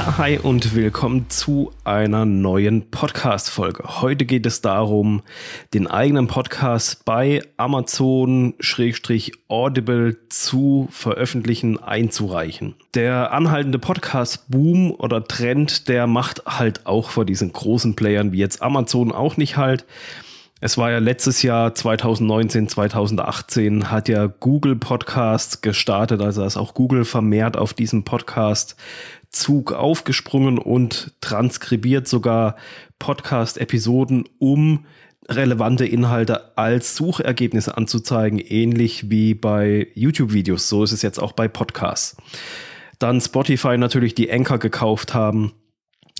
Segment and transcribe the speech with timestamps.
[0.00, 4.00] Ja, hi und willkommen zu einer neuen Podcast-Folge.
[4.00, 5.20] Heute geht es darum,
[5.74, 12.76] den eigenen Podcast bei Amazon-Audible zu veröffentlichen, einzureichen.
[12.94, 18.62] Der anhaltende Podcast-Boom oder Trend, der macht halt auch vor diesen großen Playern wie jetzt
[18.62, 19.84] Amazon auch nicht halt.
[20.62, 26.74] Es war ja letztes Jahr 2019, 2018 hat ja Google Podcasts gestartet, also ist auch
[26.74, 28.76] Google vermehrt auf diesem Podcast
[29.30, 32.56] Zug aufgesprungen und transkribiert sogar
[32.98, 34.86] Podcast-Episoden, um
[35.28, 40.68] relevante Inhalte als Suchergebnisse anzuzeigen, ähnlich wie bei YouTube-Videos.
[40.68, 42.16] So ist es jetzt auch bei Podcasts.
[42.98, 45.52] Dann Spotify natürlich die Anchor gekauft haben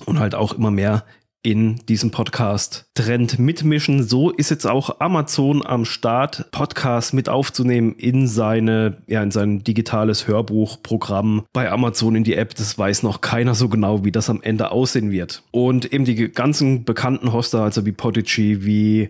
[0.07, 1.05] und halt auch immer mehr
[1.43, 4.03] in diesem Podcast-Trend mitmischen.
[4.03, 9.65] So ist jetzt auch Amazon am Start, Podcasts mit aufzunehmen in seine, ja, in sein
[9.65, 12.55] digitales Hörbuchprogramm bei Amazon in die App.
[12.55, 15.43] Das weiß noch keiner so genau, wie das am Ende aussehen wird.
[15.51, 19.09] Und eben die ganzen bekannten Hoster, also wie Podigy, wie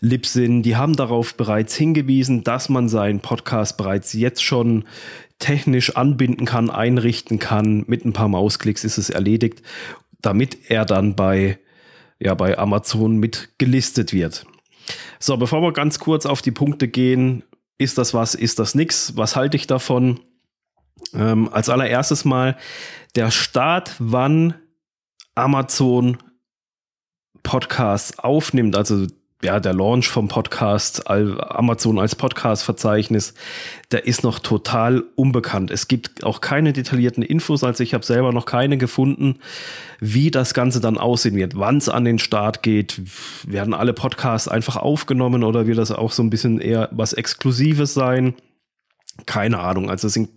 [0.00, 4.84] Libsyn, die haben darauf bereits hingewiesen, dass man seinen Podcast bereits jetzt schon
[5.38, 7.84] technisch anbinden kann, einrichten kann.
[7.86, 9.60] Mit ein paar Mausklicks ist es erledigt,
[10.22, 11.58] damit er dann bei
[12.18, 14.46] ja bei Amazon mit gelistet wird.
[15.18, 17.42] So, bevor wir ganz kurz auf die Punkte gehen,
[17.78, 19.16] ist das was, ist das nix?
[19.16, 20.20] Was halte ich davon?
[21.12, 22.56] Ähm, als allererstes mal
[23.14, 24.54] der Start, wann
[25.34, 26.18] Amazon
[27.42, 29.06] Podcasts aufnimmt, also
[29.42, 33.34] ja, der Launch vom Podcast, Amazon als Podcast-Verzeichnis,
[33.92, 35.70] der ist noch total unbekannt.
[35.70, 39.38] Es gibt auch keine detaillierten Infos, also ich habe selber noch keine gefunden,
[40.00, 43.02] wie das Ganze dann aussehen wird, wann es an den Start geht.
[43.46, 47.92] Werden alle Podcasts einfach aufgenommen oder wird das auch so ein bisschen eher was Exklusives
[47.92, 48.34] sein?
[49.24, 50.28] Keine Ahnung, also sind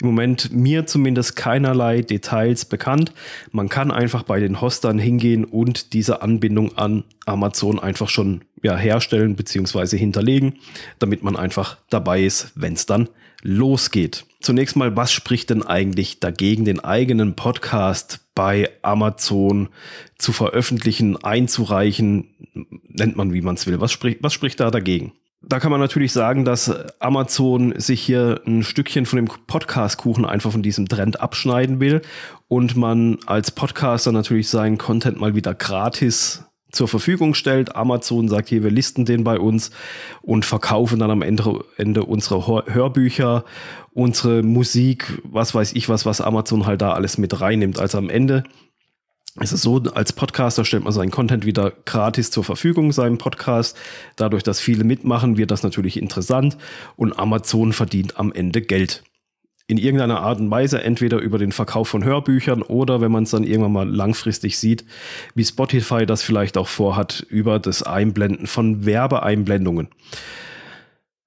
[0.00, 3.12] im Moment mir zumindest keinerlei Details bekannt.
[3.52, 8.76] Man kann einfach bei den Hostern hingehen und diese Anbindung an Amazon einfach schon ja,
[8.76, 9.96] herstellen bzw.
[9.96, 10.54] hinterlegen,
[10.98, 13.08] damit man einfach dabei ist, wenn es dann
[13.42, 14.24] losgeht.
[14.40, 19.68] Zunächst mal, was spricht denn eigentlich dagegen, den eigenen Podcast bei Amazon
[20.18, 22.28] zu veröffentlichen, einzureichen,
[22.88, 23.80] nennt man wie man es will.
[23.80, 25.12] Was spricht, was spricht da dagegen?
[25.46, 30.52] Da kann man natürlich sagen, dass Amazon sich hier ein Stückchen von dem Podcast-Kuchen einfach
[30.52, 32.02] von diesem Trend abschneiden will
[32.48, 36.44] und man als Podcaster natürlich seinen Content mal wieder gratis
[36.74, 37.76] zur Verfügung stellt.
[37.76, 39.70] Amazon sagt hier, wir listen den bei uns
[40.22, 43.44] und verkaufen dann am Ende, Ende unsere Hörbücher,
[43.92, 47.78] unsere Musik, was weiß ich was, was Amazon halt da alles mit reinnimmt.
[47.78, 48.44] Also am Ende
[49.40, 53.76] ist es so, als Podcaster stellt man seinen Content wieder gratis zur Verfügung, seinem Podcast.
[54.16, 56.56] Dadurch, dass viele mitmachen, wird das natürlich interessant
[56.96, 59.02] und Amazon verdient am Ende Geld
[59.66, 63.30] in irgendeiner Art und Weise, entweder über den Verkauf von Hörbüchern oder wenn man es
[63.30, 64.84] dann irgendwann mal langfristig sieht,
[65.34, 69.88] wie Spotify das vielleicht auch vorhat, über das Einblenden von Werbeeinblendungen.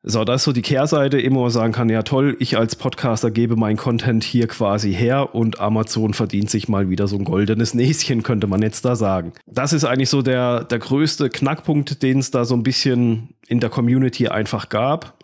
[0.09, 3.29] So, das ist so die Kehrseite, immer man sagen kann, ja toll, ich als Podcaster
[3.29, 7.73] gebe meinen Content hier quasi her und Amazon verdient sich mal wieder so ein goldenes
[7.73, 9.33] Näschen, könnte man jetzt da sagen.
[9.47, 13.59] Das ist eigentlich so der, der größte Knackpunkt, den es da so ein bisschen in
[13.59, 15.21] der Community einfach gab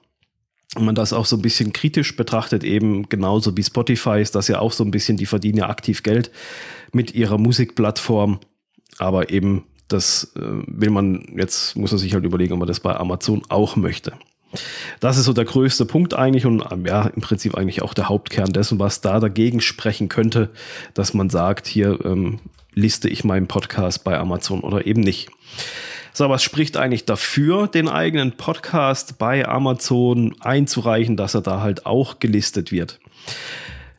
[0.75, 4.49] und man das auch so ein bisschen kritisch betrachtet, eben genauso wie Spotify ist das
[4.49, 6.29] ja auch so ein bisschen, die verdienen ja aktiv Geld
[6.91, 8.41] mit ihrer Musikplattform,
[8.97, 12.81] aber eben das äh, will man, jetzt muss man sich halt überlegen, ob man das
[12.81, 14.11] bei Amazon auch möchte.
[14.99, 18.09] Das ist so der größte Punkt eigentlich und ähm, ja, im Prinzip eigentlich auch der
[18.09, 20.49] Hauptkern dessen, was da dagegen sprechen könnte,
[20.93, 22.39] dass man sagt, hier ähm,
[22.73, 25.29] liste ich meinen Podcast bei Amazon oder eben nicht.
[26.13, 31.87] So, was spricht eigentlich dafür, den eigenen Podcast bei Amazon einzureichen, dass er da halt
[31.87, 32.99] auch gelistet wird?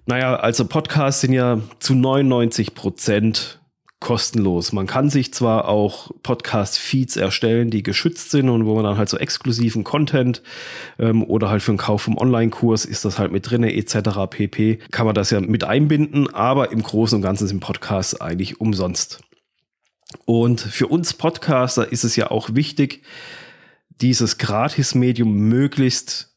[0.06, 3.58] Naja, also Podcasts sind ja zu 99 Prozent
[4.04, 4.72] kostenlos.
[4.72, 9.08] Man kann sich zwar auch Podcast-Feeds erstellen, die geschützt sind und wo man dann halt
[9.08, 10.42] so exklusiven Content
[10.98, 14.10] ähm, oder halt für einen Kauf vom Online-Kurs ist das halt mit drinne etc.
[14.28, 14.78] pp.
[14.90, 19.22] Kann man das ja mit einbinden, aber im Großen und Ganzen sind Podcasts eigentlich umsonst.
[20.26, 23.04] Und für uns Podcaster ist es ja auch wichtig,
[24.02, 26.33] dieses Gratis-Medium möglichst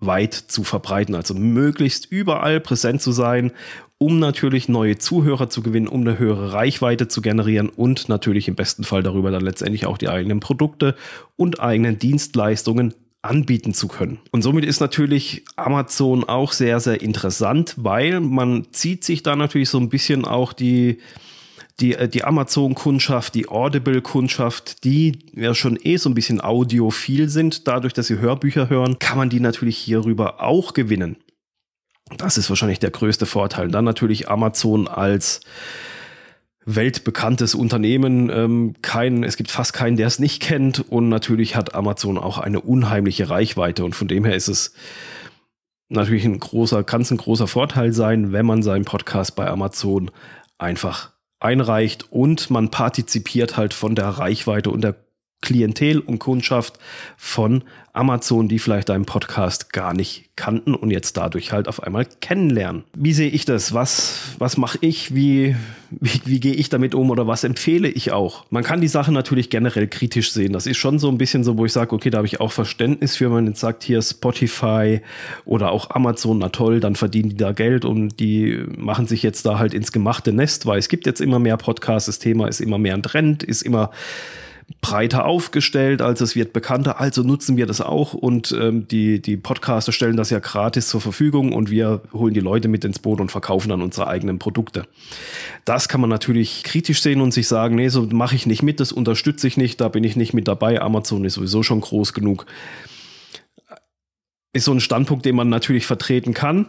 [0.00, 3.52] weit zu verbreiten, also möglichst überall präsent zu sein,
[3.98, 8.54] um natürlich neue Zuhörer zu gewinnen, um eine höhere Reichweite zu generieren und natürlich im
[8.54, 10.96] besten Fall darüber dann letztendlich auch die eigenen Produkte
[11.36, 14.18] und eigenen Dienstleistungen anbieten zu können.
[14.30, 19.68] Und somit ist natürlich Amazon auch sehr, sehr interessant, weil man zieht sich da natürlich
[19.68, 20.98] so ein bisschen auch die,
[21.80, 27.66] die, äh, die Amazon-Kundschaft, die Audible-Kundschaft, die ja schon eh so ein bisschen audiophil sind,
[27.66, 31.16] dadurch, dass sie Hörbücher hören, kann man die natürlich hierüber auch gewinnen.
[32.16, 33.68] Das ist wahrscheinlich der größte Vorteil.
[33.68, 35.40] Dann natürlich Amazon als
[36.64, 38.30] weltbekanntes Unternehmen.
[38.30, 40.80] Ähm, kein, es gibt fast keinen, der es nicht kennt.
[40.90, 43.84] Und natürlich hat Amazon auch eine unheimliche Reichweite.
[43.84, 44.74] Und von dem her ist es
[45.88, 50.10] natürlich ein großer, kann es ein großer Vorteil sein, wenn man seinen Podcast bei Amazon
[50.58, 54.94] einfach einreicht und man partizipiert halt von der Reichweite und der
[55.40, 56.78] Klientel und Kundschaft
[57.16, 62.06] von Amazon, die vielleicht deinen Podcast gar nicht kannten und jetzt dadurch halt auf einmal
[62.20, 62.84] kennenlernen.
[62.94, 63.74] Wie sehe ich das?
[63.74, 65.14] Was, was mache ich?
[65.14, 65.56] Wie,
[65.90, 68.44] wie, wie gehe ich damit um oder was empfehle ich auch?
[68.50, 70.52] Man kann die Sache natürlich generell kritisch sehen.
[70.52, 72.52] Das ist schon so ein bisschen so, wo ich sage, okay, da habe ich auch
[72.52, 75.00] Verständnis für, wenn man jetzt sagt, hier Spotify
[75.44, 79.46] oder auch Amazon, na toll, dann verdienen die da Geld und die machen sich jetzt
[79.46, 82.60] da halt ins gemachte Nest, weil es gibt jetzt immer mehr Podcasts, das Thema ist
[82.60, 83.90] immer mehr ein Trend, ist immer
[84.80, 89.36] breiter aufgestellt, als es wird bekannter, also nutzen wir das auch und ähm, die, die
[89.36, 93.20] Podcaster stellen das ja gratis zur Verfügung und wir holen die Leute mit ins Boot
[93.20, 94.86] und verkaufen dann unsere eigenen Produkte.
[95.64, 98.80] Das kann man natürlich kritisch sehen und sich sagen, nee, so mache ich nicht mit,
[98.80, 102.12] das unterstütze ich nicht, da bin ich nicht mit dabei, Amazon ist sowieso schon groß
[102.12, 102.46] genug.
[104.52, 106.68] Ist so ein Standpunkt, den man natürlich vertreten kann.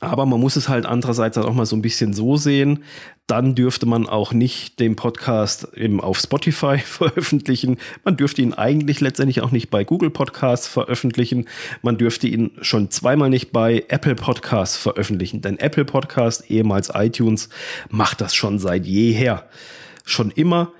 [0.00, 2.84] Aber man muss es halt andererseits auch mal so ein bisschen so sehen.
[3.26, 7.78] Dann dürfte man auch nicht den Podcast eben auf Spotify veröffentlichen.
[8.04, 11.46] Man dürfte ihn eigentlich letztendlich auch nicht bei Google Podcasts veröffentlichen.
[11.82, 15.40] Man dürfte ihn schon zweimal nicht bei Apple Podcasts veröffentlichen.
[15.40, 17.48] Denn Apple Podcast, ehemals iTunes,
[17.88, 19.48] macht das schon seit jeher.
[20.04, 20.72] Schon immer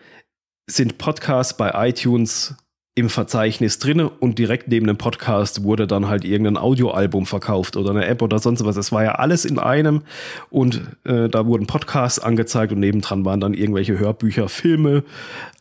[0.67, 2.55] sind Podcasts bei iTunes
[2.99, 7.91] im Verzeichnis drinne und direkt neben dem Podcast wurde dann halt irgendein Audioalbum verkauft oder
[7.91, 8.77] eine App oder sonst was.
[8.77, 10.03] Es war ja alles in einem
[10.51, 15.05] und äh, da wurden Podcasts angezeigt und nebendran waren dann irgendwelche Hörbücher, Filme,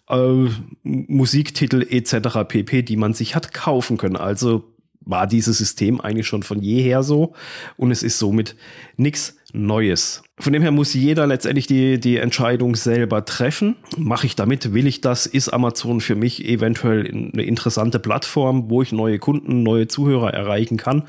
[0.10, 0.48] äh,
[0.82, 2.40] Musiktitel etc.
[2.48, 4.16] pp, die man sich hat kaufen können.
[4.16, 4.64] Also
[5.02, 7.34] war dieses System eigentlich schon von jeher so
[7.78, 8.56] und es ist somit
[8.98, 10.24] nichts Neues.
[10.40, 13.76] Von dem her muss jeder letztendlich die, die Entscheidung selber treffen.
[13.98, 14.74] Mache ich damit?
[14.74, 15.26] Will ich das?
[15.26, 20.78] Ist Amazon für mich eventuell eine interessante Plattform, wo ich neue Kunden, neue Zuhörer erreichen
[20.78, 21.04] kann?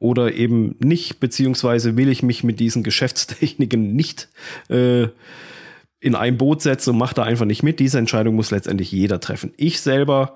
[0.00, 1.20] Oder eben nicht?
[1.20, 4.28] Beziehungsweise will ich mich mit diesen Geschäftstechniken nicht
[4.68, 5.06] äh,
[6.00, 7.78] in ein Boot setzen und mache da einfach nicht mit?
[7.78, 9.52] Diese Entscheidung muss letztendlich jeder treffen.
[9.56, 10.34] Ich selber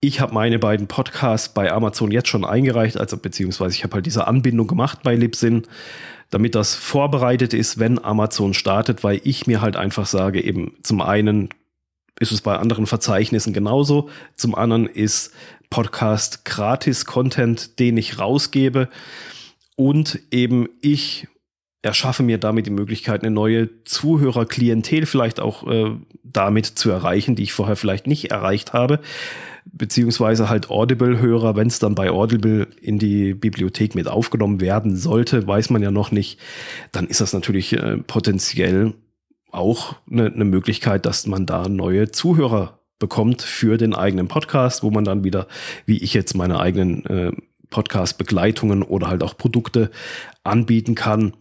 [0.00, 4.06] ich habe meine beiden Podcasts bei Amazon jetzt schon eingereicht, also beziehungsweise ich habe halt
[4.06, 5.66] diese Anbindung gemacht bei Libsyn
[6.30, 11.00] damit das vorbereitet ist, wenn Amazon startet, weil ich mir halt einfach sage, eben zum
[11.00, 11.48] einen
[12.20, 15.32] ist es bei anderen Verzeichnissen genauso, zum anderen ist
[15.70, 18.88] Podcast gratis Content, den ich rausgebe
[19.76, 21.28] und eben ich
[21.82, 25.92] erschaffe mir damit die Möglichkeit, eine neue Zuhörerklientel vielleicht auch äh,
[26.32, 29.00] damit zu erreichen, die ich vorher vielleicht nicht erreicht habe
[29.72, 35.46] beziehungsweise halt Audible-Hörer, wenn es dann bei Audible in die Bibliothek mit aufgenommen werden sollte,
[35.46, 36.38] weiß man ja noch nicht,
[36.92, 38.94] dann ist das natürlich äh, potenziell
[39.50, 44.90] auch eine, eine Möglichkeit, dass man da neue Zuhörer bekommt für den eigenen Podcast, wo
[44.90, 45.46] man dann wieder,
[45.86, 47.32] wie ich jetzt meine eigenen äh,
[47.70, 49.90] Podcast-Begleitungen oder halt auch Produkte
[50.42, 51.34] anbieten kann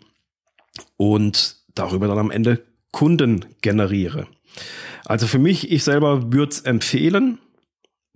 [0.97, 4.27] und darüber dann am Ende Kunden generiere.
[5.05, 7.39] Also für mich, ich selber würde es empfehlen,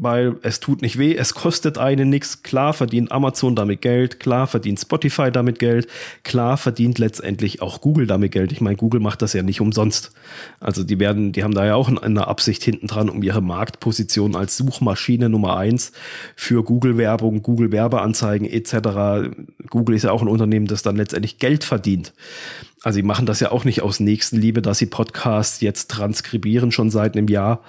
[0.01, 2.41] weil es tut nicht weh, es kostet einen nichts.
[2.41, 5.87] Klar verdient Amazon damit Geld, klar verdient Spotify damit Geld,
[6.23, 8.51] klar verdient letztendlich auch Google damit Geld.
[8.51, 10.11] Ich meine, Google macht das ja nicht umsonst.
[10.59, 14.35] Also die werden, die haben da ja auch eine Absicht hinten dran, um ihre Marktposition
[14.35, 15.91] als Suchmaschine Nummer eins
[16.35, 19.29] für Google-Werbung, Google-Werbeanzeigen etc.
[19.69, 22.11] Google ist ja auch ein Unternehmen, das dann letztendlich Geld verdient.
[22.81, 26.89] Also sie machen das ja auch nicht aus Nächstenliebe, dass sie Podcasts jetzt transkribieren, schon
[26.89, 27.61] seit einem Jahr,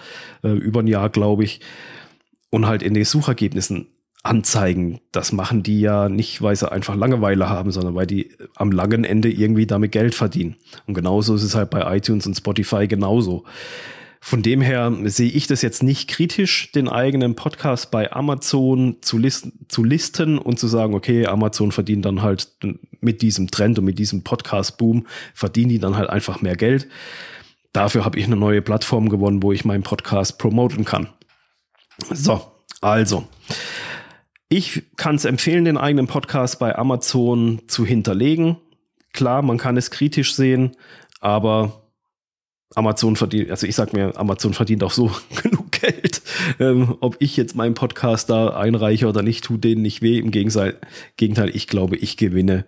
[0.42, 1.60] äh, über ein Jahr, glaube ich
[2.52, 3.86] und halt in den Suchergebnissen
[4.22, 5.00] anzeigen.
[5.10, 9.04] Das machen die ja nicht, weil sie einfach Langeweile haben, sondern weil die am langen
[9.04, 10.56] Ende irgendwie damit Geld verdienen.
[10.86, 13.44] Und genauso ist es halt bei iTunes und Spotify genauso.
[14.20, 19.18] Von dem her sehe ich das jetzt nicht kritisch, den eigenen Podcast bei Amazon zu,
[19.18, 22.52] listen, zu listen und zu sagen, okay, Amazon verdient dann halt
[23.00, 26.86] mit diesem Trend und mit diesem Podcast-Boom, verdienen die dann halt einfach mehr Geld.
[27.72, 31.08] Dafür habe ich eine neue Plattform gewonnen, wo ich meinen Podcast promoten kann.
[32.10, 32.40] So,
[32.80, 33.26] also.
[34.48, 38.58] Ich kann es empfehlen, den eigenen Podcast bei Amazon zu hinterlegen.
[39.12, 40.72] Klar, man kann es kritisch sehen,
[41.20, 41.82] aber
[42.74, 45.10] Amazon verdient, also ich sag mir, Amazon verdient auch so
[45.42, 46.22] genug Geld.
[46.58, 50.18] Ähm, ob ich jetzt meinen Podcast da einreiche oder nicht, tut denen nicht weh.
[50.18, 50.76] Im Gegenteil,
[51.54, 52.64] ich glaube, ich gewinne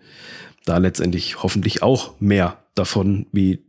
[0.64, 3.63] da letztendlich hoffentlich auch mehr davon, wie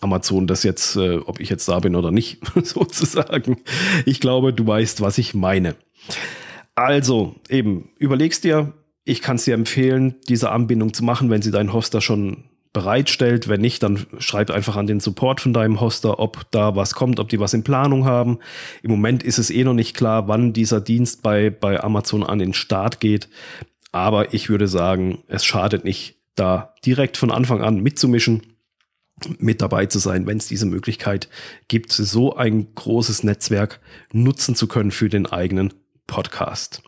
[0.00, 3.58] Amazon das jetzt, äh, ob ich jetzt da bin oder nicht, sozusagen.
[4.06, 5.76] Ich glaube, du weißt, was ich meine.
[6.74, 8.72] Also, eben, überlegst dir,
[9.04, 13.48] Ich kann es dir empfehlen, diese Anbindung zu machen, wenn sie dein Hoster schon bereitstellt.
[13.48, 17.18] Wenn nicht, dann schreib einfach an den Support von deinem Hoster, ob da was kommt,
[17.18, 18.38] ob die was in Planung haben.
[18.82, 22.38] Im Moment ist es eh noch nicht klar, wann dieser Dienst bei, bei Amazon an
[22.38, 23.28] den Start geht.
[23.92, 28.42] Aber ich würde sagen, es schadet nicht, da direkt von Anfang an mitzumischen,
[29.38, 31.28] mit dabei zu sein, wenn es diese Möglichkeit
[31.68, 33.80] gibt, so ein großes Netzwerk
[34.12, 35.72] nutzen zu können für den eigenen
[36.06, 36.82] Podcast.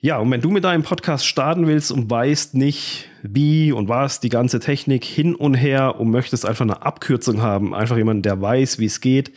[0.00, 4.20] Ja, und wenn du mit deinem Podcast starten willst und weißt nicht, wie und was,
[4.20, 8.40] die ganze Technik hin und her und möchtest einfach eine Abkürzung haben, einfach jemand, der
[8.40, 9.32] weiß, wie es geht,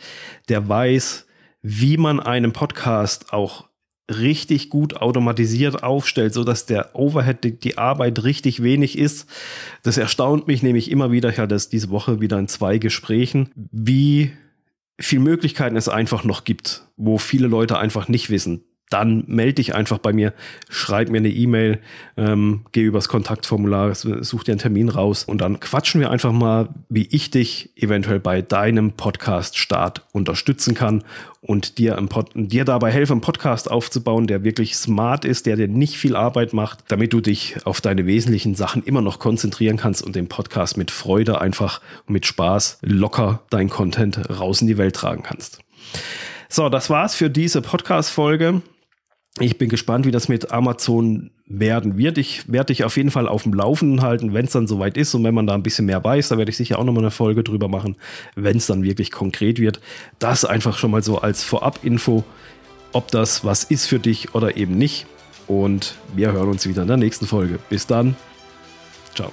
[0.48, 1.26] der weiß,
[1.62, 3.66] wie man einen Podcast auch
[4.10, 9.28] richtig gut automatisiert aufstellt, so dass der Overhead, die, die, Arbeit richtig wenig ist.
[9.82, 13.50] Das erstaunt mich nämlich immer wieder, ich hatte es diese Woche wieder in zwei Gesprächen,
[13.54, 14.32] wie
[15.00, 19.74] viel Möglichkeiten es einfach noch gibt, wo viele Leute einfach nicht wissen dann melde dich
[19.74, 20.32] einfach bei mir,
[20.68, 21.78] schreib mir eine E-Mail,
[22.16, 26.68] ähm, geh übers Kontaktformular, such dir einen Termin raus und dann quatschen wir einfach mal,
[26.88, 31.04] wie ich dich eventuell bei deinem Podcast-Start unterstützen kann
[31.40, 31.98] und dir,
[32.34, 36.52] dir dabei helfe, einen Podcast aufzubauen, der wirklich smart ist, der dir nicht viel Arbeit
[36.52, 40.76] macht, damit du dich auf deine wesentlichen Sachen immer noch konzentrieren kannst und den Podcast
[40.76, 45.58] mit Freude einfach mit Spaß locker dein Content raus in die Welt tragen kannst.
[46.48, 48.62] So, das war's für diese Podcast-Folge.
[49.40, 52.18] Ich bin gespannt, wie das mit Amazon werden wird.
[52.18, 55.14] Ich werde dich auf jeden Fall auf dem Laufenden halten, wenn es dann soweit ist
[55.14, 57.10] und wenn man da ein bisschen mehr weiß, da werde ich sicher auch nochmal eine
[57.10, 57.96] Folge drüber machen,
[58.34, 59.80] wenn es dann wirklich konkret wird.
[60.18, 62.24] Das einfach schon mal so als Vorab-Info,
[62.92, 65.06] ob das was ist für dich oder eben nicht.
[65.46, 67.58] Und wir hören uns wieder in der nächsten Folge.
[67.68, 68.16] Bis dann.
[69.14, 69.32] Ciao.